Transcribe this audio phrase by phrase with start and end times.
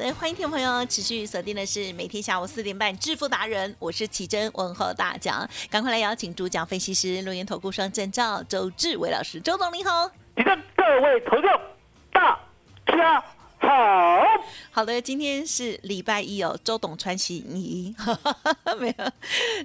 [0.00, 10.10] 的，欢迎听众朋友持续锁定的是每天下午四点半致富达人，我是奇珍，问候大家，赶快来邀请主讲分析师录音投顾双证照周志伟老师，周总您好。
[10.36, 11.50] 你的各位投众，
[12.12, 12.40] 大
[12.86, 13.22] 家
[13.58, 14.09] 好。
[14.70, 17.94] 好的，今天是礼拜一哦，周董穿新衣，
[18.78, 19.10] 没有。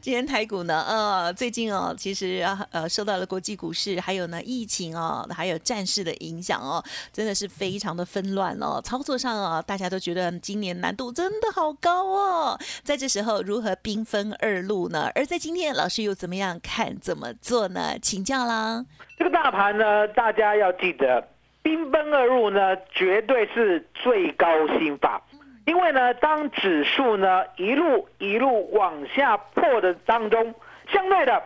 [0.02, 8.82] 今天台股呢，呃，最近哦，其实呃受到了国际股市还有呢疫情哦，还有战事的影响哦，真的是非常的纷乱哦。
[8.82, 12.60] 操作上啊，大家都觉得今年难度真的好高哦。
[12.84, 15.12] 在这时候如何兵分二路呢？
[15.16, 17.98] 而在今天，老师又怎么样看怎么做呢？
[18.02, 18.86] 请教啦。
[19.18, 21.26] 这个大盘呢，大家要记得，
[21.66, 24.46] 兵奔而入呢，绝对是最高
[24.78, 25.20] 心法。
[25.66, 30.54] 因为呢，当指数呢一路一路往下破的当中，
[30.92, 31.42] 相对的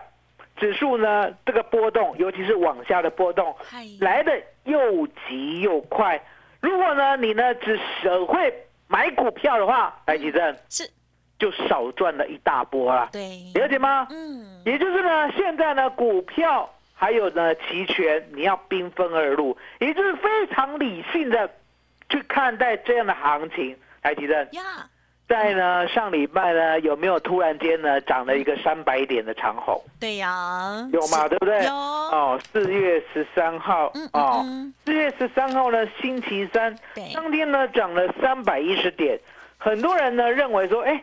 [0.57, 6.21] 指数呢这个波动，尤其是往下的波动嗨，来的又急又快。
[6.59, 8.53] 如果呢你呢只学会
[8.89, 10.83] 买股票的话，来吉正是，
[11.39, 13.07] 就少赚了一大波了。
[13.13, 14.05] 对，了解吗？
[14.09, 21.49] 嗯，也就是呢，现在呢，股票还有呢期权，你要兵分二路，也就是非常理性的
[22.09, 23.73] 去看待这样的行情。
[24.01, 24.61] 台积电呀，
[25.29, 29.81] 在呢上礼拜呢，有没有突然间呢涨了一个三百点的长虹？
[29.97, 31.29] 对呀，有嘛，是。
[31.29, 31.63] 对不对？
[31.63, 33.89] 有，哦，四月十三号。
[33.95, 36.75] 嗯嗯哦嗯，四月十三号呢，星期三。
[36.95, 39.17] 对，当天呢涨了三百一十点，
[39.57, 41.01] 很多人呢认为说，哎，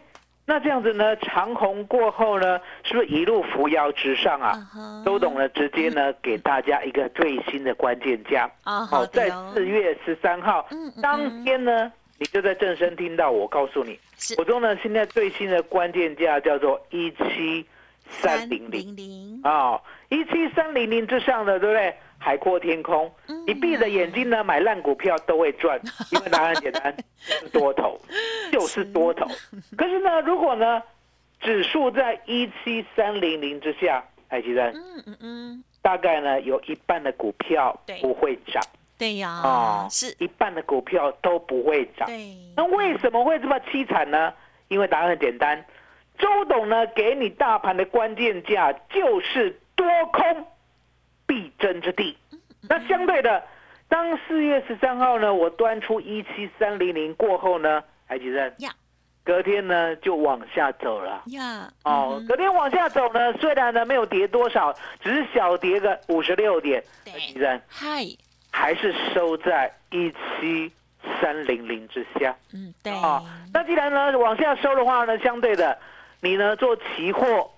[0.48, 4.52] 那这样子呢，长虹过后呢，是不是一路扶摇直上啊？
[4.72, 8.48] 哈周董呢，直接呢给大家一个最新的关键价。
[8.62, 10.64] 啊，好哦，在四月十三号
[11.02, 14.36] 当天呢，你就在正声听到我告诉你，是。
[14.38, 17.66] 我说呢，现在最新的关键价叫做一七
[18.10, 19.40] 三零零。
[19.42, 21.94] 啊，一七三零零之上的，对不对？
[22.18, 23.44] 海阔天空，嗯。
[23.46, 25.78] 你闭着眼睛呢买烂股票都会赚，
[26.10, 26.94] 因为答案简单，
[27.26, 28.00] 就是多头，
[28.50, 29.26] 就是多头。
[29.76, 30.82] 可是呢，如果呢
[31.40, 38.62] 指数在一七三零零之下，哎，其实嗯嗯嗯，大概呢有一半的股票不会涨。
[38.98, 42.06] 对呀啊，，是，一半的股票都不会涨。
[42.06, 44.32] 对，那为什么会这么凄惨呢？
[44.68, 45.62] 因为答案很简单，
[46.18, 50.46] 周董呢给你大盘的关键价就是多空
[51.26, 52.16] 必争之地。
[52.68, 53.42] 那相对的，
[53.88, 58.70] 当四月十三号呢，我端出一七三零零过后呢，海吉生呀。
[59.24, 61.22] 隔天呢就往下走了。
[61.26, 67.12] 呀，哦，嗯隔天往下走呢，虽然呢没有跌多少，只是小跌个五十六点，对。
[67.12, 68.04] 海吉生嗨，
[68.52, 70.70] 还是收在一七
[71.20, 72.36] 三零零之下。
[72.54, 73.20] 嗯，对，啊，
[73.52, 75.76] 那既然呢往下收的话呢，相对的，
[76.20, 77.50] 你呢做期货、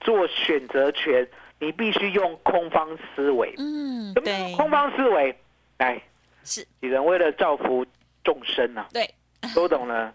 [0.00, 1.26] 做选择权，
[1.58, 3.54] 你必须用空方思维。
[3.58, 5.36] 嗯，对，空方思维？
[5.78, 6.00] 哎，
[6.44, 7.84] 是，你人为了造福
[8.22, 9.12] 众生啊，对，
[9.54, 10.12] 都懂呢。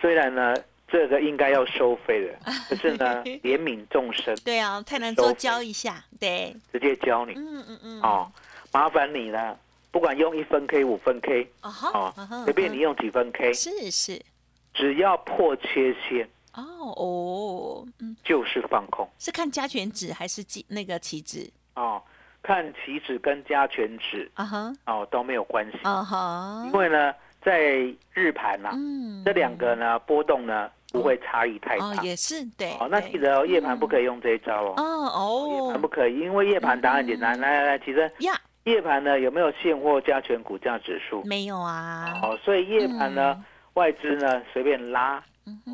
[0.00, 0.54] 虽然呢
[0.88, 7.32] 这个应该要收费的， 可是呢怜悯众生，对啊，太难做教一下，对，直接教你。
[7.34, 8.30] 嗯嗯嗯，哦，
[8.72, 9.56] 麻烦你呢，
[9.90, 14.20] 不管用一分 K、五分 K 哦哈随便你用几分 K，是是，
[14.74, 16.62] 只要破切线哦
[16.96, 19.08] 哦，嗯，就是放空。
[19.18, 22.02] 是看加权指还是记那个期指哦，
[22.42, 27.60] 看期指跟加权指啊哈哦都没有关系，啊哈因，为呢，在
[28.12, 31.86] 日盘呐、嗯这两个呢波动呢不会差异太大。
[31.86, 32.72] 哦，也是对。
[32.80, 34.74] 哦，那对记得哦，夜盘不可以用这一招哦。
[34.76, 37.38] 哦夜盘哦不可以，因为夜盘答案简单。
[37.38, 38.32] 来来来，其实呀，
[38.64, 41.22] 夜盘呢有没有现货加权股价指数？
[41.24, 42.18] 没有啊。
[42.22, 43.44] 哦，所以夜盘呢，
[43.74, 45.22] 外资呢随便拉，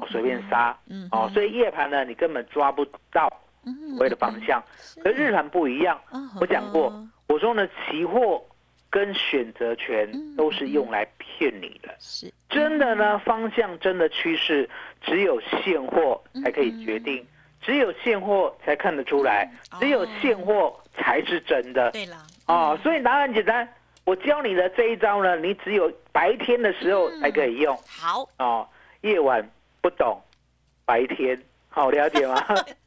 [0.01, 3.29] 哦随便杀，嗯哦，所以夜盘呢你根本抓不到
[3.91, 4.63] 所谓的方向。
[5.03, 6.93] 可是日盘不一样，嗯我讲过，
[7.29, 8.43] 我说呢，期货
[8.91, 11.95] 跟选择权嗯都是用来骗你的。
[11.99, 12.33] 是。
[12.49, 14.69] 真的呢，方向真的趋势，
[15.03, 17.27] 只有现货才可以决定，
[17.61, 21.91] 只有现货才看得出来，嗯只有现货才是真的。
[21.91, 22.17] 对了。
[22.47, 23.69] 哦，所以答案很简单，
[24.05, 27.77] 我教你的这一招呢，你只有白天的时候才可以用。
[27.89, 28.67] 好，哦，
[29.01, 29.45] 夜晚
[29.87, 30.21] 不懂，
[30.85, 31.41] 白天。
[31.69, 32.43] 好了解吗？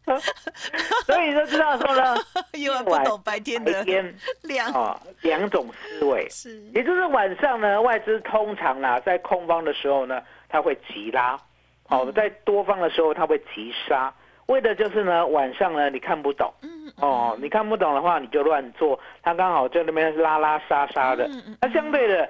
[1.05, 2.17] 所以你就知道说呢，
[2.53, 6.59] 因为不懂白天的白天量啊两种思维，是。
[6.73, 11.39] 也就是晚上呢，外资通常啦，在空方的时候呢，它会急拉，
[11.87, 14.11] 哦，在多方的时候它会急杀，
[14.47, 22.27] 为的就是呢，晚上呢你看不懂，嗯哦，你看不懂的话你就乱做，它刚好在那边拉拉杀杀的，嗯那相对的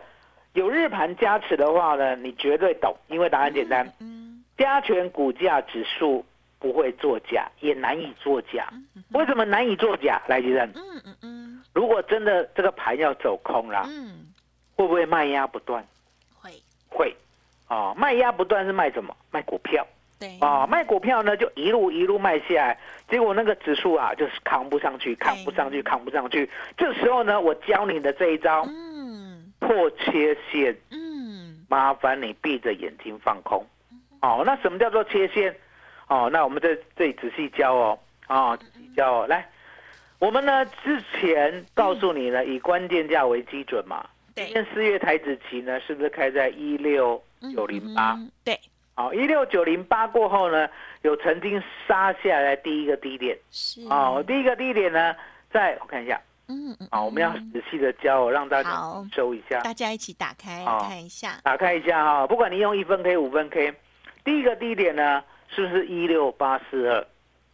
[0.54, 4.08] 有日盘加持的话呢，你绝对懂，因为答案简单，嗯
[4.59, 6.23] 加权股价指数
[6.59, 8.67] 不会作假，也难以作假。
[9.13, 10.21] 为什么难以作假？
[10.27, 14.27] 来，吉生，嗯嗯嗯如果真的这个盘要走空了，嗯，
[14.75, 15.81] 会不会卖压不断？
[16.38, 16.51] 会
[16.89, 17.15] 会，
[17.69, 19.15] 啊、卖压不断是卖什么？
[19.31, 19.88] 卖股票
[20.19, 22.77] 对啊、卖股票呢就一路一路卖下来，
[23.09, 26.50] 结果那个指数啊就是扛不上去，扛不上去，扛不上去。
[26.75, 33.65] 这时候呢，我教你的这一招嗯破切线，嗯麻烦你闭着眼睛放空。
[34.21, 35.56] 哦，那什么叫做切线？
[36.07, 39.27] 哦，那我们在这里仔细教哦，啊、仔细教哦。
[39.27, 39.48] 来，
[40.19, 44.06] 我们呢之前告诉你呢，以关键价为基准嘛。
[44.36, 47.21] 今对天四月台子期呢，是不是开在一六
[47.54, 48.13] 九零八？
[48.13, 48.60] 嗯对
[48.95, 50.68] 好，一六九零八过后呢，
[51.04, 53.38] 有曾经杀下来第一个低点。
[53.50, 55.16] 是哦，第一个低点呢，
[55.50, 56.19] 在我看一下
[56.50, 58.69] 嗯嗯啊、我们要仔细的教哦，让大家
[59.13, 59.60] 收一下。
[59.62, 63.74] 大家一起打开好看一下打开一下哈，不管你用一分 K、五分 K，
[64.30, 67.00] 第一个低点呢，是不是一六八四二？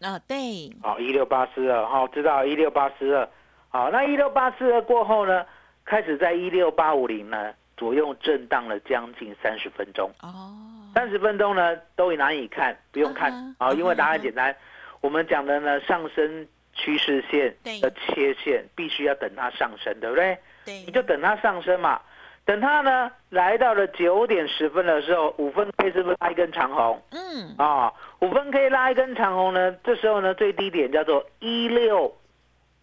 [0.02, 3.26] 哦对好，一六八四二，好，知道一六八四二。
[3.70, 5.46] 好，那一六八四二过后呢，
[5.86, 10.12] 开始在一六八五零呢左右震荡了将近三十分钟。
[10.22, 10.54] 哦
[10.94, 14.54] 三十分钟呢都难以看，不用看嗯哼好，因为答案简单。
[15.00, 20.38] 我们讲的呢，上升趋势线的切线必须要等它上升，对不对？
[20.66, 22.02] 对你就等它上升嘛。
[22.46, 27.02] 等它呢来到了九点十分的时候，五分 K 是不是拉一根长红。
[27.12, 27.56] 嗯。
[27.58, 27.92] 啊？
[28.20, 32.16] 五分 K 拉一根长红呢，这时候呢最低点叫做一六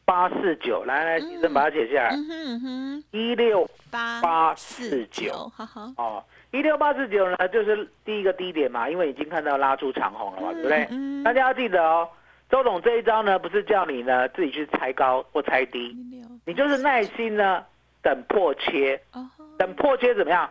[0.05, 2.17] 八四九，来来，医生把它写下来，
[3.13, 5.51] 一六八八四四九
[5.97, 10.89] 哦，一六八四九呢就是第一个低点嘛，因为已经看到拉出长红了嘛，对不对？
[10.91, 11.23] 嗯。
[11.23, 12.09] 大家要记得哦，
[12.51, 15.97] 周董这一招呢不是叫你呢自己去猜高或猜低，
[16.45, 17.65] 你就是耐心呢
[18.03, 19.01] 等破切。
[19.53, 20.51] 哦等破切怎么样？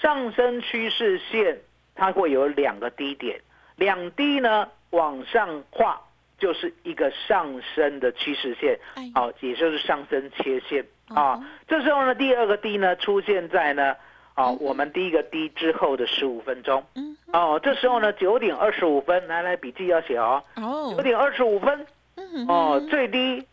[0.00, 1.58] 上升趋势线
[1.94, 3.40] 它会有两个低点，
[3.76, 6.00] 两低呢往上画
[6.38, 10.84] 就是一个上升的趋势线，哎好、也就是上升切线。
[11.08, 11.16] 哦。
[11.16, 11.50] 啊。
[11.66, 13.96] 这时候呢，第二个低呢出现在呢，
[14.34, 20.92] 哦，我们第一个低之后的十五分钟，嗯哦，这时候呢九点二十五分，来来笔记要写哦，哦。
[20.94, 21.86] 九点二十五分。
[22.16, 23.46] 嗯哦，最低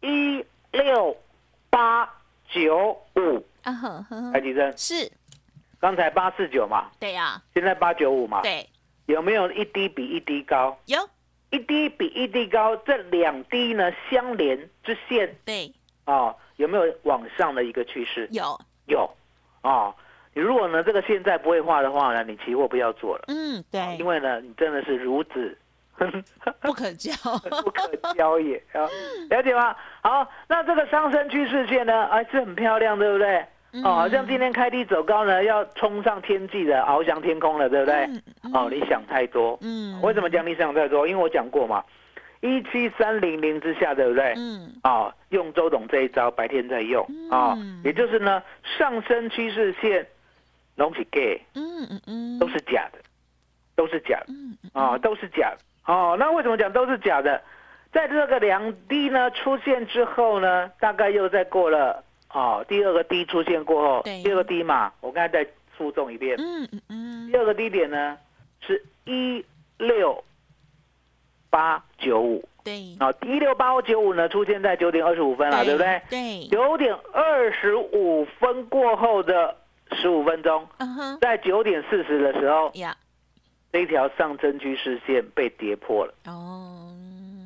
[0.00, 1.16] 一六
[1.70, 2.08] 八
[2.52, 4.72] 九五，啊呵呵来几声？
[4.76, 5.10] 是。
[5.80, 8.64] 刚才八四九嘛，对呀现在八九五嘛，对。
[9.06, 10.78] 有没有一滴比一滴高？
[10.86, 11.08] 有。
[11.50, 15.34] 一滴比一滴高，这两滴呢相连之线。
[15.44, 15.72] 对。
[16.04, 18.28] 啊、有没有往上的一个趋势？
[18.30, 18.58] 有。
[18.86, 19.10] 有。
[19.62, 19.94] 啊、
[20.34, 23.96] 你如果呢这个现在不会画的话呢，你期货不要做了，嗯对。
[23.98, 25.58] 因为呢你真的是孺子
[26.60, 27.12] 不可教
[27.62, 28.88] 不可教也啊，
[29.30, 29.74] 了解吗？
[30.02, 33.44] 好，那这个上升趋势线呢，还是很漂亮，对不对？
[33.74, 37.94] 嗯哦，好像今天开低走高呢，要冲上天际的，翱翔天空了，对不对？
[38.04, 39.58] 嗯嗯哦，你想太多。
[39.62, 41.06] 嗯为什么讲你想太多？
[41.06, 41.82] 因为我讲过嘛，
[42.40, 44.34] 一七三零零之下，对不对？
[44.36, 48.42] 嗯啊、用周董这一招，白天在用啊、嗯也就是呢，
[48.78, 50.06] 上升趋势线，
[50.76, 52.98] 拢是 gay，嗯嗯嗯都是假的，
[53.74, 54.34] 都是假的
[54.78, 55.58] 啊、都是假的。
[55.86, 57.40] 哦，那为什么讲都是假的？
[57.92, 65.46] 在这个两低呢出现之后呢，大概又再过了哦，第二个低出现过后，第二个低嘛，我刚才再
[65.76, 67.30] 附送一遍，嗯嗯嗯。
[67.30, 68.16] 第二个低点呢
[68.60, 69.44] 是一
[69.76, 70.24] 六
[71.50, 72.48] 八九五。
[72.64, 72.96] 对。
[72.98, 76.00] 啊，一六八九五呢出现在九点二十五分了，对不对？
[76.08, 76.46] 对。
[76.48, 79.54] 九点二十五分过后的
[79.90, 80.66] 十五分钟，
[81.20, 82.96] 在九点四十的时候，呀
[83.72, 86.94] 这一条上升趋势线被跌破了，哦，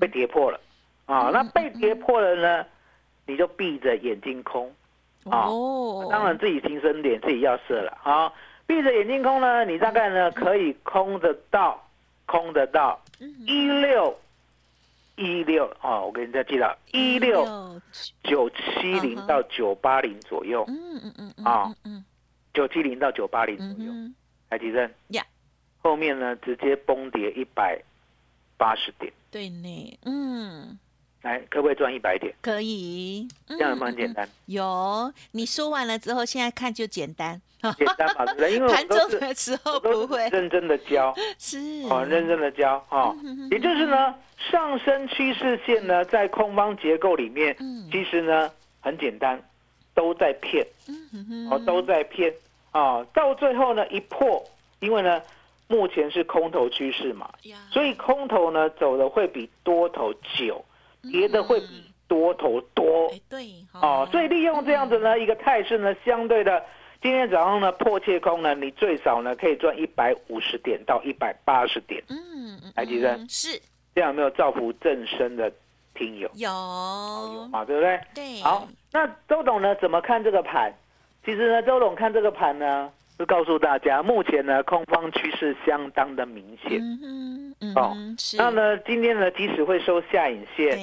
[0.00, 0.60] 被跌破了
[1.06, 1.30] 啊。
[1.32, 2.66] 那被跌破了呢，
[3.26, 4.70] 你就闭着眼睛空。
[5.30, 8.32] 啊哦，当然自己停损点自己要设了啊。
[8.66, 11.80] 闭着眼睛空呢，你大概呢可以空得到，
[12.26, 13.00] 空得到
[13.46, 14.16] 一六
[15.16, 17.44] 一六啊，我给人家记到一六
[18.22, 22.04] 九七零到九八零左右，嗯嗯嗯嗯啊嗯嗯
[22.54, 23.92] 九七零到九八零嗯左右。
[23.92, 24.14] 哼
[24.48, 25.24] 台积电呀，
[25.86, 27.80] 后面呢直接崩跌一百
[28.56, 30.76] 八十点，对呢，嗯，
[31.22, 32.34] 来可不可以赚一百点？
[32.42, 34.28] 可以，这这样有没有很简单？
[34.46, 37.40] 有，你说完了之后，现在看就简单。
[37.78, 38.54] 简单嘛，对不对？
[38.56, 41.14] 因为 盘中的时候不会，是认真的教。
[41.38, 41.58] 是。
[41.88, 43.16] 哦，认真的教哦，
[43.52, 44.12] 也就是呢，
[44.50, 47.88] 上升趋势线呢，在空方结构里面，嗯。
[47.92, 48.50] 其实呢
[48.80, 49.40] 很简单，
[49.94, 50.66] 都在骗。
[50.88, 52.34] 嗯哦，都在骗。
[52.72, 54.44] 啊，到最后呢一破，
[54.80, 55.22] 因为呢
[55.68, 57.28] 目前是空头趋势嘛，
[57.70, 60.64] 所以空头呢走的会比多头久，
[61.10, 63.12] 跌的会比多头多。
[63.72, 66.62] 哦，所以利用这样子呢一个态势呢，相对的。
[67.02, 73.14] 今天早上呢破切空呢，你最少呢可以赚一百五十点到一百八十点，嗯嗯，台积电。
[73.14, 73.60] 嗯是。
[73.94, 75.52] 这样有没有造福正身的
[75.94, 76.28] 听友？
[76.34, 76.48] 有。
[76.48, 78.00] 有嘛，对不对？
[78.14, 78.40] 对。
[78.42, 80.72] 好，那周董呢怎么看这个盘？
[81.24, 86.78] 其实呢，周董看这个盘呢，是告诉大家，目前呢空方趋势相当的明显。
[87.00, 87.96] 嗯哦
[88.36, 90.78] 那呢，今天呢，即使会收下影线，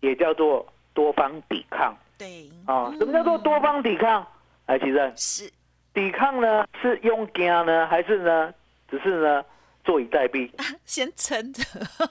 [0.00, 2.92] 也叫做多方抵抗对啊。
[2.98, 4.24] 什么叫做多方抵抗？
[4.66, 5.50] 来，其实是
[5.92, 8.54] 抵抗呢是用惊呢，还是呢
[8.88, 9.44] 只是呢
[9.84, 10.48] 坐以待毙
[10.86, 11.62] 先撑着，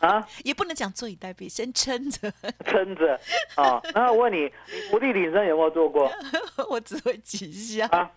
[0.02, 0.28] 啊？
[0.44, 2.32] 也不能讲坐以待毙，先撑着。
[2.66, 3.18] 撑着
[3.56, 3.82] 啊？
[3.96, 6.12] 那我问你，你伏地挺身有没有做过
[6.70, 8.12] 我只会几下，啊？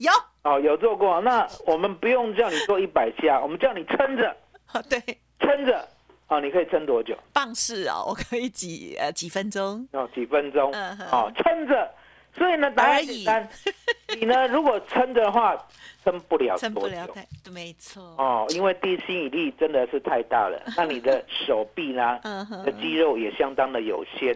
[0.00, 0.10] 有
[0.42, 1.20] 哦，有做过。
[1.20, 4.36] 那我们不用叫你做一百下，我们叫你撑着，
[4.88, 5.00] 对
[5.38, 5.86] 撑着。
[6.28, 7.16] 哦，你可以撑多久？
[7.32, 10.70] 棒式哦，我可以几呃几分钟，哦，几分钟。
[10.72, 11.90] 嗯哼哦，撑着。
[12.36, 13.48] 所以呢，答案而已简单。
[14.18, 15.56] 你呢，如果撑的话，
[16.02, 16.96] 撑不了撑不多久。
[16.96, 18.02] 了太，没错。
[18.16, 22.18] 哦，因为地心引力真的是太大了， 那你的手臂呢，
[22.64, 24.34] 的肌肉也相当的有限。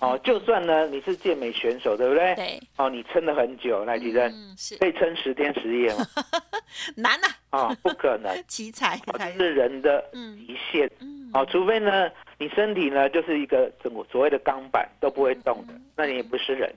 [0.00, 2.34] 哦，就算呢你是健美选手，对不对？
[2.36, 6.06] 对，哦，你撑了很久，来吉珍，嗯是可以撑十天十夜吗？
[6.96, 8.32] 难呐，啊，不可能。
[8.46, 8.98] 奇才
[9.36, 10.90] 是人的嗯极限。
[11.00, 16.72] 嗯哦，除非呢，你身体呢就是一个所所谓的钢板都不会动的，那你也不是人。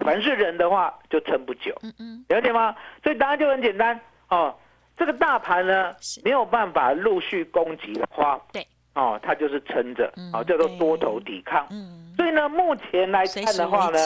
[0.00, 2.24] 凡是人的话，就撑不久，嗯嗯。
[2.28, 2.74] 了解吗？
[3.02, 4.54] 所以答案就很简单哦。
[4.96, 5.92] 这个大盘呢
[6.24, 11.66] 没有办法陆续攻击的话，对，哦，它就是撑着嗯，哦，叫做多头抵抗。
[11.70, 13.98] 嗯，所以呢，目前来看的话呢，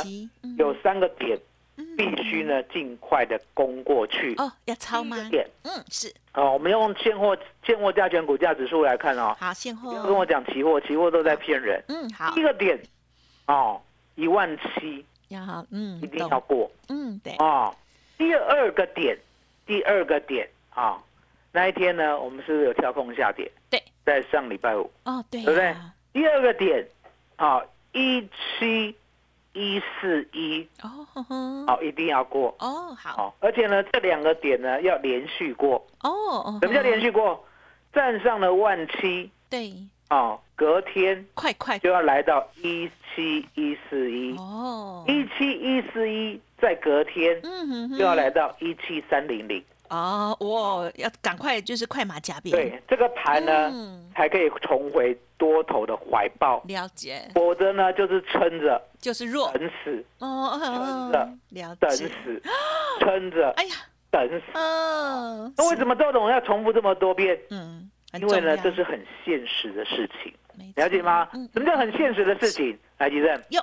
[0.59, 1.39] 有三个点
[1.77, 1.87] 嗯。
[1.97, 4.35] 必须呢尽快的攻过去。
[4.37, 5.17] 哦要超吗？
[5.31, 5.49] 点。
[5.63, 6.13] 嗯是。
[6.35, 9.91] 哦，我们用现货现货价权股价指数来看哦，好现货。
[9.91, 11.81] 不要跟我讲期货，期货都在骗人。
[11.89, 12.35] 嗯好。
[12.35, 12.77] 第一个点，
[13.47, 13.81] 哦，
[14.17, 17.75] 一万七要好嗯一定要懂过嗯对哦、
[18.19, 19.17] 第二个点，
[19.67, 21.03] 第二个点啊、
[21.53, 23.51] 那一天呢，我们是不是有跳空下跌？
[23.71, 24.91] 对，在上礼拜五。
[25.05, 25.75] 哦对对不对
[26.13, 26.87] 第二个点，
[27.37, 28.21] 啊，一
[28.59, 28.95] 七
[29.53, 31.07] 一四一，哦
[31.67, 32.55] 好，一定要过。
[32.59, 35.77] 哦好好，而且呢，这两个点呢要连续过。
[36.03, 37.03] 哦哦什么叫连续？
[37.07, 37.45] 续过？
[37.93, 39.73] 站上了万七，对，
[40.11, 49.65] 啊，隔天快快就要来到一七一四一，哦一七一四一，再隔天嗯哼哼就要来到一七三零零。
[49.89, 52.51] 哦，哇，要赶快就是快马加鞭。
[52.51, 59.51] 对，这个盘呢嗯才可以重回多头的怀抱，了解，否则呢就是撑着就是弱。
[59.53, 61.19] 等死，哦，撑着
[61.51, 61.91] 了等。
[61.91, 62.43] 死，
[62.99, 63.75] 撑着哎呀，
[64.11, 64.45] 等死。
[64.55, 67.37] 嗯，那为什么周董要重复这么多遍？
[67.51, 70.33] 嗯，很因为呢，这是很现实的事情，
[70.77, 71.29] 了解吗？
[71.33, 71.49] 嗯？
[71.53, 72.77] 什么叫很现实的事情？
[72.99, 73.63] 来，吉正，哟，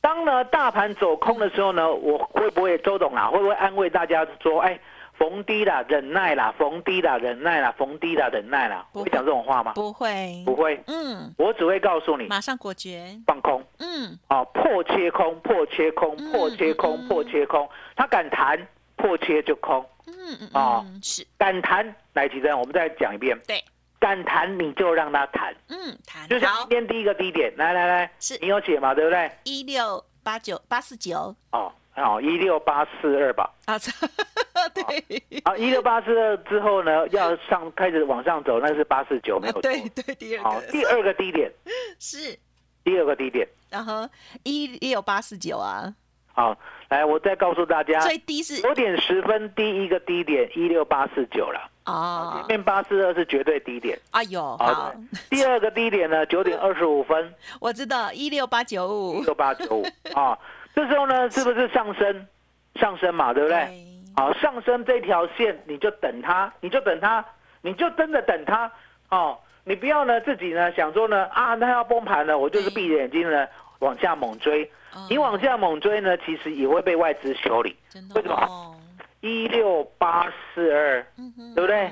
[0.00, 4.78] 当呢大盘走空的时候呢，我会不会周董啊，会不会安慰大家说，哎，
[5.18, 9.04] 逢低啦，忍耐啦，逢低啦，忍耐啦，逢低啦，忍耐啦，不会。
[9.04, 9.72] 会讲这种话吗？
[9.74, 13.62] 不会，不会，嗯，我只会告诉你马上果决，放空。
[13.78, 17.08] 嗯，啊，破切空，破切空，嗯破切嗯空，嗯。
[17.08, 18.56] 破切空，他敢弹
[18.96, 21.26] 破切就空，嗯嗯哦嗯，是。
[21.38, 23.62] 敢谈，来，吉正，我们再讲一遍，对，
[24.00, 26.60] 敢谈你就让他谈，嗯，谈就像好。
[26.62, 28.38] 今天第一个低点，来来来，是。
[28.40, 29.30] 你有写嘛，对不对？
[29.44, 31.34] 一六八九八四九。
[31.52, 33.50] 哦，哦，一六八四二吧。
[33.66, 33.92] 啊，这
[34.74, 41.52] 对，啊，一六八四二之后呢，要上开始往上走，那是八四九，没有对对，第二好，个第二个低点，
[42.00, 42.38] 是，
[42.82, 43.46] 第二个低点。
[43.68, 44.08] 然后
[44.44, 45.94] 一六八四九啊，
[46.36, 46.54] 好，
[46.90, 51.70] 来，我再告诉大家，最低是九点十分第一个低点一六八四九了。
[51.86, 53.98] 哦前，面八四二是绝对低点。
[54.10, 54.94] 哎呦，好好，
[55.30, 60.38] 第二个低点呢，九点二十五分， 我知道一六八九五，一六八九五啊。
[60.74, 62.26] 这时候呢，是不是上升？
[62.74, 63.82] 上升嘛，对不对？
[64.14, 67.24] 好，上升这条线你就等它，你就等它，
[67.62, 68.70] 你就真的等它
[69.08, 69.38] 哦。
[69.64, 73.46] 你不要呢自己呢想说呢啊，那要崩盘了，我就是闭着眼睛呢
[73.80, 74.64] 往下猛追。
[74.94, 77.76] 哦你往下猛追呢，其实也会被外资修理。
[78.14, 78.34] 为什么？
[78.34, 78.72] 哦
[79.20, 81.04] 一六八四二
[81.54, 81.90] 对不对？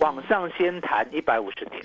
[0.00, 1.80] 往上先弹一百五十点，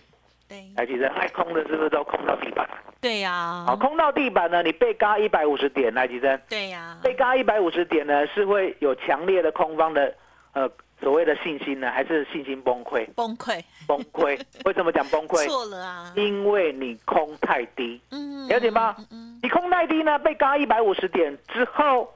[0.50, 0.68] 对。
[0.76, 2.68] 来，其实爱空的是不是都空到地板？
[3.00, 10.14] 对呀，好，空到地板呢，你被嘎一百五十点，来吉珍，对呀，被嘎一百五十点呢，是会有强烈的空方的
[10.54, 10.70] 呃
[11.02, 13.08] 所谓的信心呢，还是信心崩溃？
[13.16, 14.40] 崩溃，崩溃？
[14.66, 15.46] 为什么讲崩溃？
[15.48, 18.96] 错了啊，因为你空太低，嗯了解吗？
[19.00, 22.12] 嗯嗯你空太低呢，被嘎一百五十点之后，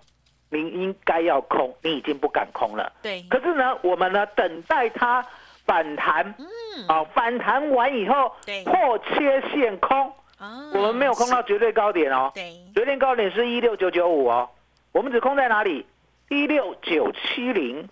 [0.50, 2.92] 你应该要空，你已经不敢空了。
[3.02, 5.26] 对，可是呢，我们呢等待它
[5.66, 14.50] 反弹，嗯啊，反弹完以后对破切线空，啊我们没有空到绝对高点哦，对，绝对高点是一六九九五哦，
[14.92, 15.86] 我们只空在哪里？
[16.34, 17.88] 一六九七零、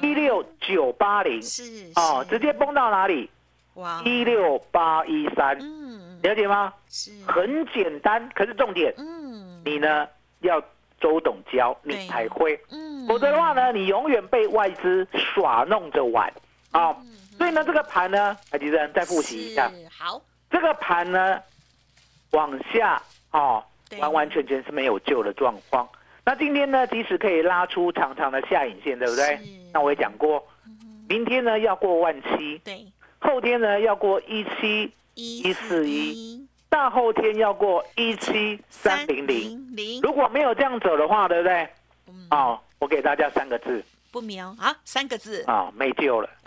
[0.00, 3.28] 一六九八零，是哦，直接崩到哪里？
[3.74, 6.18] 哇，一六八一三，嗯。
[6.22, 6.72] 了解吗？
[6.88, 7.10] 是。
[7.26, 9.60] 很简单，可是重点，嗯。
[9.64, 10.08] 你呢
[10.40, 10.58] 要
[10.98, 13.06] 周董教，你才会，嗯。
[13.06, 16.32] 否则的话呢，你永远被外资耍弄着玩。
[16.70, 16.96] 啊。
[17.00, 17.08] 嗯
[17.38, 21.40] 所以呢，这个盘呢，海吉生再复习一下，是好，这个盘呢
[22.30, 23.64] 往下哦，
[23.98, 25.88] 完完全全是没有救的状况。
[26.24, 29.38] 那今天呢，即使可以拉出长长的下影线，对不对？
[29.72, 30.46] 那我也讲过，
[31.08, 32.86] 明天呢要过万七，对，
[33.18, 36.46] 后天呢要过一七，一四一。
[36.68, 39.76] 大后天要过一七三零零。
[39.76, 41.68] 零，如果没有这样走的话，对不对？
[42.08, 42.26] 嗯。
[42.30, 46.28] 哦，我给大家三个字不瞄啊，三个字，啊、没救了，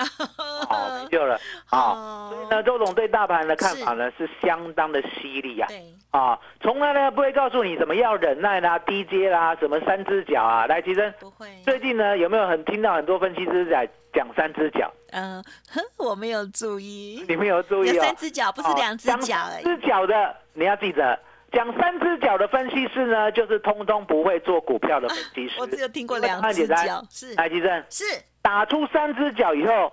[0.70, 1.36] 哦，没救了
[1.72, 1.80] 啊。
[1.80, 5.68] 哦所以呢，周总对大盘的看法呢是相当的犀利啊。
[5.68, 10.68] 对，啊，从来呢不会告诉你什么要忍耐啦、低阶啦、什么三只脚啊。
[10.68, 14.92] 来，其实不会，最近呢有没有很听到很多分析师在讲三只脚？
[15.12, 17.94] 嗯，哼我没有注意，你们有注意哦？
[17.94, 19.36] 有三只脚，不是哦两只讲脚。
[19.36, 21.18] 三只脚的你要记得，
[21.52, 25.56] 讲三只脚的分析师呢，就是通通不会做股票的分析师。
[25.60, 28.04] 我只有听过两只答案简单脚，是来，吉正是
[28.42, 29.92] 打出三只脚以后，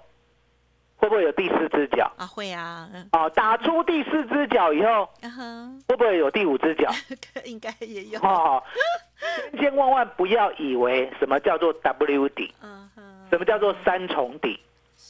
[0.96, 2.10] 会不会有第四只脚？
[2.16, 5.08] 啊，会啊，嗯哦，打出第四只脚以后，
[5.88, 6.90] 会不会有第五只脚？
[7.44, 8.62] 应该也有，哦，
[9.52, 14.58] 千千万万不要以为什么叫做 W 底，嗯哼，什么叫做三重底？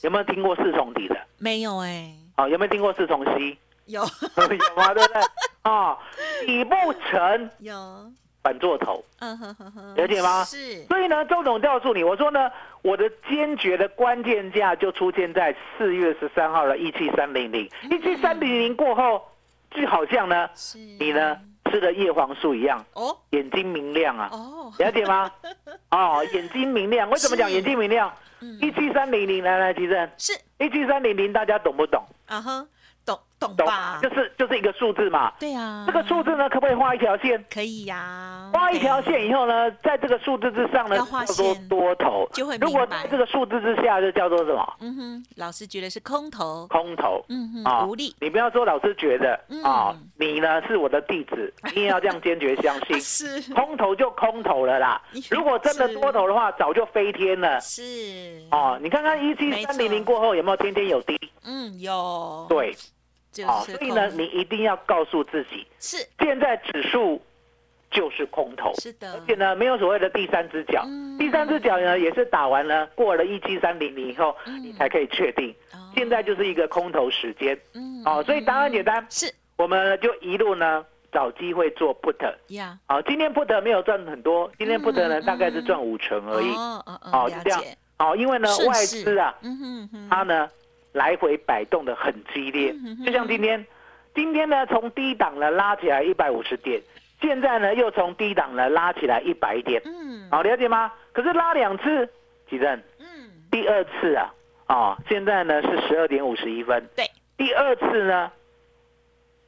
[0.03, 1.17] 有没有听过四重底的？
[1.39, 3.57] 没有哎，哦，有没有听过四重 C？
[3.85, 4.01] 有。
[4.37, 4.93] 有吗？
[4.93, 5.21] 对不对？
[5.63, 5.97] 哦，
[6.45, 6.75] 底部
[7.09, 10.43] 成有，反做头，嗯哼哼哼，了解吗？
[10.43, 19.25] 是，所以呢，周总告诉你，我说呢，我的坚决的关键价就出现在四月十三号的一七三零零，一七三零零过后，
[19.71, 20.49] 就好像呢，
[20.99, 21.37] 你呢
[21.71, 23.17] 吃了叶黄素一样，哦。
[23.29, 25.31] 眼睛明亮啊，哦，了解吗？
[25.91, 28.11] 哦，眼睛明亮，为什么讲眼睛明亮？
[28.41, 28.59] 嗯。
[28.59, 30.33] 一七三零零，来来，提正，是。
[30.59, 32.03] 一七三零零，大家懂不懂？
[32.27, 32.65] 啊哈，
[33.55, 33.99] 懂吧？
[34.01, 35.31] 就是就是一个数字嘛。
[35.39, 37.43] 对啊，这个数字呢，可不可以画一条线？
[37.51, 42.27] 可以呀，画一条线以后呢，在这个数字之上呢，要画叫做多头。
[42.33, 44.73] 就会如果在这个数字之下，就叫做什么？
[44.79, 47.23] 嗯哼，老师觉得是空头，空头。
[47.29, 52.99] 嗯哼，啊无力，你不要说老师觉得嗯啊，你呢是我的弟子，你也要这样坚决相信。
[53.01, 57.59] 是空头就空头了啦，如果真的多头的话，早就飞天了。
[57.59, 57.81] 是，
[58.51, 61.19] 哦，你看看一七三零零过后有没有天天有低？
[61.45, 62.73] 嗯，有，对，
[63.33, 65.97] 就是，哦所以呢，你一定要告诉自己，是。
[66.19, 67.21] 现在指数
[67.91, 69.11] 就是空头，是的。
[69.13, 70.83] 而且呢，没有所谓的第三只脚。
[70.87, 71.17] 嗯。
[71.17, 74.61] 第三只脚呢，也是打完了，过了一七三零零以后，嗯。
[74.63, 75.53] 你才可以确定。
[75.73, 75.77] 哦。
[75.95, 78.01] 现在就是一个空头时间，嗯。
[78.05, 79.33] 哦，所以答案简单，是。
[79.57, 82.15] 我们就一路呢找机会做 put。
[82.47, 86.49] 呀，好，今天 put 没有赚很多，今天 put 呢嗯大概是赚五成而已。
[86.55, 87.61] 哦哦哦，就了这样。
[87.61, 87.77] 解，。
[87.97, 90.49] 好，因为呢外资啊，嗯哼哼，它呢
[90.93, 92.73] 来回摆动的很激烈。
[93.05, 93.65] 就像今天，
[94.15, 96.81] 今天呢从低档呢拉起来一百五十点，
[97.19, 100.29] 现在呢又从低档呢拉起来一百点，嗯。
[100.31, 100.91] 好了解吗？
[101.11, 102.09] 可是拉两次，
[102.49, 102.81] 几阵？
[102.99, 103.05] 嗯，
[103.51, 104.33] 第二次啊，
[104.67, 107.05] 哦，现在呢是十二点五十一分，对，
[107.37, 108.31] 第二次呢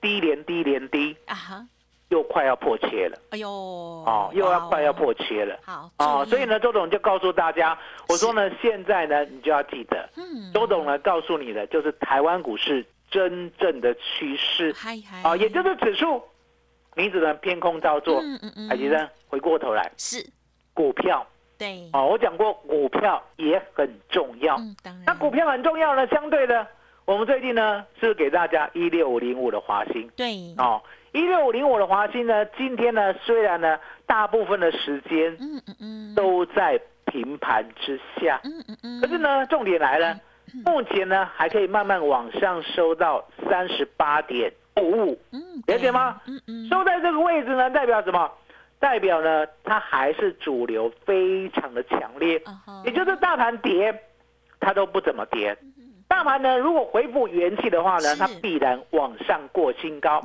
[0.02, 1.68] 低连低连低，啊哈，
[2.16, 5.60] 又快要破切了，哎呦，哦，又要快要破切了。
[5.66, 14.74] 好哦，所以呢，周董就告诉大家，我说呢，现在呢，你就要记得，嗯，周董呢告诉你的就是台湾股市真正的趋势。
[15.24, 16.24] 啊，也就是指数，
[16.96, 18.22] 你只能偏空操作。
[18.22, 20.26] 嗯嗯嗯，海吉生，回过头来，是。
[20.74, 21.26] 股票。
[21.58, 24.56] 对，哦，我讲过股票也很重要。
[24.56, 26.66] 嗯，当然，那股票很重要呢，相对的，
[27.04, 30.10] 我们最近呢是给大家一六五零五的华兴？
[30.16, 30.82] 对，哦，
[31.16, 40.20] 一六五零五的华兴呢，今天呢虽然呢大部分的时间嗯嗯嗯，都在平盘之下，嗯嗯嗯，可是呢重点来了，
[40.66, 46.22] 目前呢还可以慢慢往上收到三十八点五五，嗯，了解吗？
[46.28, 48.30] 嗯嗯，收在这个位置呢，代表什么？
[48.78, 52.42] 代表呢它还是主流非常的强烈。
[52.84, 54.04] 也就是大盘跌，
[54.60, 55.58] 它都不怎么跌。
[56.10, 60.22] 大盘呢，如果恢复元气的话呢，它必然往上过新高。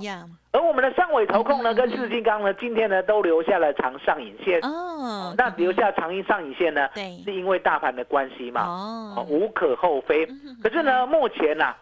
[0.70, 4.60] 我们的上尾投控呢，嗯跟四金刚呢，今天呢都留下了长上影线。
[4.60, 10.24] 哦，那留下长阴上影线呢，对是因为大盘的关系嘛，哦哦，无可厚非。
[10.62, 11.74] 可是呢，目前呢，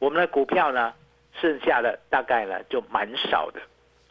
[0.00, 0.92] 我们的股票呢，
[1.40, 3.60] 剩下的大概呢就蛮少的。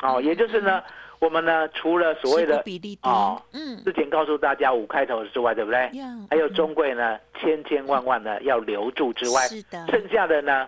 [0.01, 0.81] 哦，也就是呢，
[1.23, 2.99] 我们呢除了所谓的比例低。
[3.09, 5.89] 哦，嗯，之前告诉大家五开头之外，对不对？
[5.93, 10.67] 呀，还有中贵呢，千千万万呢要留住之外，是的，剩下的呢，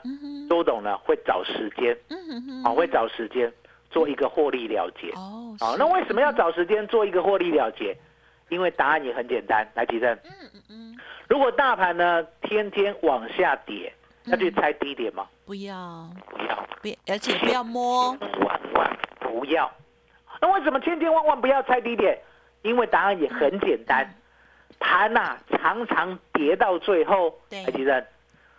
[0.50, 3.52] 周董呢会找时间，嗯哼哼，啊，会找时间
[3.92, 5.12] 做一个获利了结。
[5.12, 7.94] 哦，啊，那为什么要找时间做一个获利了结？
[8.48, 13.92] 因为答案也很简单，来，吉正，嗯嗯嗯，如果大盘呢天天往下跌，
[14.28, 15.28] 要去猜低点吗？
[15.46, 19.70] 不要，不要，不，而且不要摸，万万不要。
[20.42, 22.18] 那为什么千千万万不要猜低点？
[22.62, 24.08] 因为答案也很简单，
[24.80, 28.04] 盘呐、常常跌到最后，对来，吉正，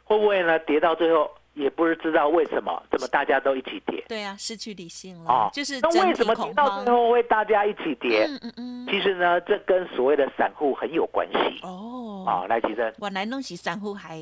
[0.05, 5.51] 会不会呢跌到最后也不是知道为什么，怎么大家都一起跌对啊，失去理性啊了，？
[5.53, 8.27] 就是那为什么到最慌，后会大家一起跌？
[8.29, 11.61] 嗯嗯嗯，其实呢，这跟所谓的散户很有关系。
[11.65, 14.17] 哦，啊，来，吉正，原来弄起散户还，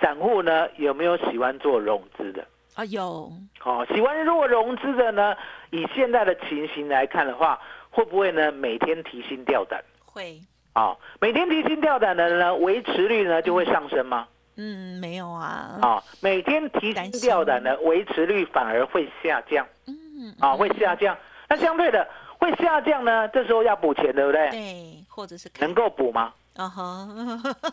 [0.00, 2.46] 散户呢有没有喜欢做融资的？
[2.74, 3.32] 啊有，
[3.64, 5.34] 哦，喜欢弱融资的呢，
[5.70, 7.60] 以现在的情形来看的话，
[7.90, 9.82] 会不会呢每天提心吊胆？
[10.04, 10.40] 会，
[10.72, 14.26] 啊、每天提心吊胆的呢，维持率呢就会上升吗？
[14.56, 21.16] 嗯，没有啊，啊、每天提心吊胆的维持率反而会下降嗯，啊、会下降。
[21.48, 22.08] 那相对的
[22.38, 24.50] 会下降呢，这时候要补钱，对不对？
[24.50, 26.32] 对，或者是看能够补吗？
[26.56, 26.82] 啊哈，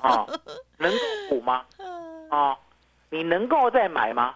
[0.02, 0.28] 啊、
[0.78, 1.64] 能够补吗？
[2.30, 2.56] 啊、
[3.10, 4.36] 你能够再买吗？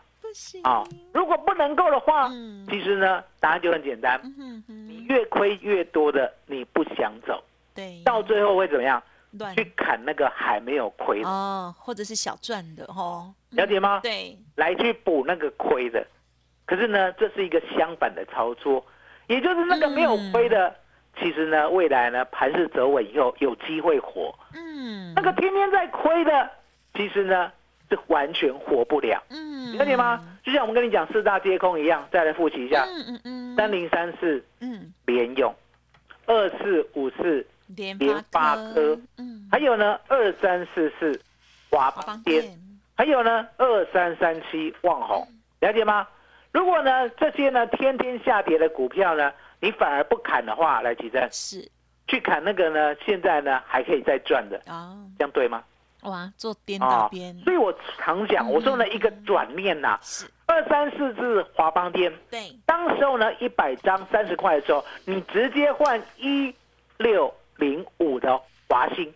[0.64, 2.66] 啊、如果不能够的话，嗯。
[2.70, 7.44] 其实呢，答案就很简单，嗯哼你，越亏越多的，你不想走，
[7.74, 9.02] 对，到最后会怎么样？
[9.54, 14.00] 去砍那个还没有亏的，哦，或者是小赚的哦，了解吗？
[14.02, 16.08] 对，来去补那个亏的。
[16.66, 18.86] 可是呢，这是一个相反的操作，
[19.28, 20.74] 也就是那个没有亏的，
[21.20, 24.34] 其实呢，未来呢盘势走稳以后有机会活。
[24.54, 26.50] 嗯，那个天天在亏的，
[26.94, 27.52] 其实呢
[27.90, 30.24] 是完全活不了，嗯，了解吗？
[30.44, 35.54] 就像我们跟你讲四大皆空一样，再来复习一下：嗯嗯嗯，三零三四嗯，联用，
[36.26, 37.46] 二四五四，
[37.76, 41.20] 联联发科，嗯，还有呢二三四四
[41.70, 42.58] 华华邦邦电。
[42.98, 45.28] 还有呢，二三三七旺宏，
[45.60, 46.08] 了解吗？
[46.54, 51.70] 如果呢这些呢天天下跌的股票呢，你反而不砍的话，来吉正是
[52.08, 55.62] 去砍那个呢，现在呢还可以再赚的，哦，这样对吗？
[56.06, 60.26] 哇，做颠倒边，所以我常讲，我说呢一个转念呐、是。
[60.48, 66.54] 二三四字华邦店，对，当时候呢一百张三十块的时候，你直接换一
[66.98, 68.40] 六零五的
[68.70, 69.12] 华兴，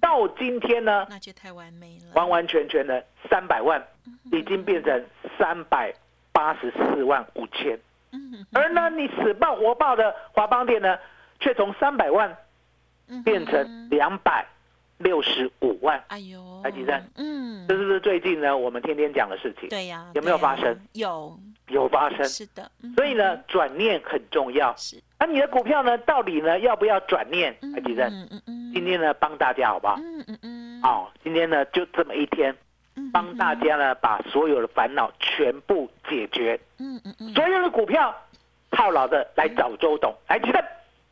[0.00, 3.84] 到今天呢那就太完美了，完完全全的三百万，
[4.30, 5.04] 已经变成
[5.36, 5.92] 三百
[6.30, 7.76] 八十四万五千。
[8.12, 10.96] 嗯而呢，你死抱活抱的华邦店呢，
[11.40, 12.34] 却从三百万
[13.08, 14.46] 嗯变成两百
[14.98, 16.02] 六十五万。
[16.08, 19.68] 哎呦，台积电嗯这，是不是最近呢我们天天讲的事情？
[19.68, 20.76] 对呀，有没有发生？
[20.92, 22.24] 有，有发生。
[22.26, 24.74] 是的，嗯所以呢，转念很重要。
[24.76, 27.54] 是，那你的股票呢，到底呢要不要转念？
[27.74, 29.96] 台积电，嗯嗯嗯，今天呢帮大家好不好？
[29.98, 32.54] 嗯嗯嗯，哦，今天呢就这么一天，
[32.94, 36.58] 嗯帮大，家呢把所有的烦恼全部解决。
[36.78, 38.14] 嗯嗯嗯，所有的股票
[38.70, 40.58] 套牢的来找周董，来举手，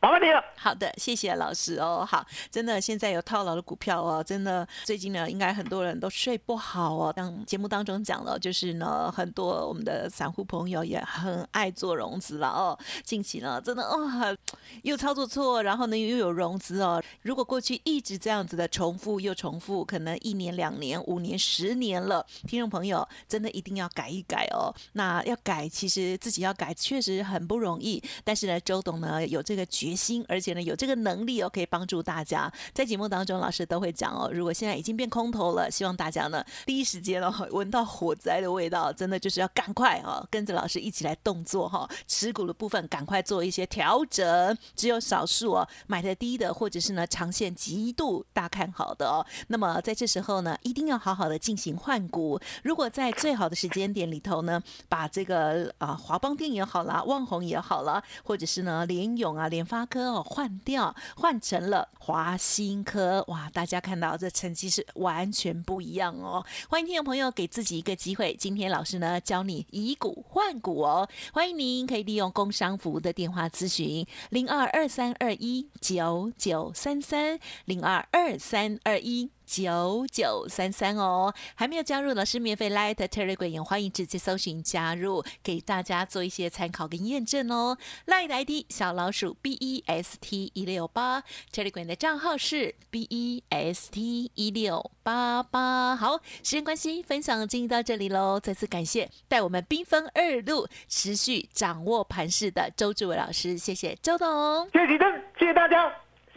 [0.05, 0.39] 麻烦你了。
[0.55, 2.07] 好的，谢谢老师哦。
[2.07, 7.11] 好，真的现在有套牢的股票哦，真的最近呢，应该很多人都睡不好哦。
[7.15, 12.77] 像节目当中讲了，就是呢，很多我们的散户朋友也很爱做融资了哦。
[13.03, 14.37] 近期呢，真的哦，
[14.83, 17.01] 又操作错，然后呢又有融资哦。
[17.23, 24.71] 如果过去一直这样子的重复又重复，可能一年、两年、五年、十年了，听众朋友真的一定要改一改哦。
[24.93, 32.51] 那要改，其实自己要改确实很不容易，但是呢，周董呢有这个决心，而且呢有这个能力哦，可以帮助大家。
[32.73, 52.39] 在节目当中，老师都会讲哦，如果现在已经变空头了，希望大家呢第一时间哦 闻到火灾的味道，真的就是要赶快哦跟着老师一起来动作哈、持股的部分赶快做一些调整，只有少数哦买的低的，或者是呢长线极度大看好的哦，那么在这时候呢，一定要好好的进行换股。
[52.63, 66.45] 如果在最好的时间点里头呢，把这个啊华邦电也好啦，旺宏也好啦，或者是呢联勇啊、联发科哦换掉，换成了华新科，哇，大家看到这成绩是完全不一样哦。
[66.69, 79.31] 欢迎听众朋友给自己一个机会，今天老师呢教你以股换股哦，欢迎您可以利用工商服务的电话咨询零二二三二一九九三三零二二三二一。
[79.45, 87.77] 九九三三哦，还没有加入老师免费 Light Telegram，也欢迎直接搜寻加入，给大家做一些参考跟验证哦。
[88.07, 95.95] Light ID 小老鼠 B E S T 一六八，Telegram 的账号是 B E S T 一六八八。
[95.95, 98.39] 好，时间关系，分享进行到这里喽。
[98.39, 104.67] 再次感谢带我们兵分二路，持续掌握盘势的周志伟老师，谢谢周董。
[104.71, 105.91] 谢谢启真，谢谢大家，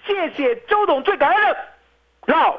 [0.06, 1.56] 谢谢周董，最感恩的
[2.26, 2.58] 老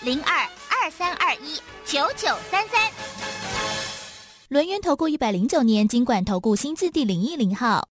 [0.00, 2.80] 零二二三二一九九三三。
[4.48, 7.84] 轮源投顾一百零九年金管投顾新字第零一零号。